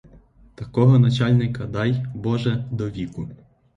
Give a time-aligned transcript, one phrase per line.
[0.55, 3.29] Такого начальника дай, боже, до віку.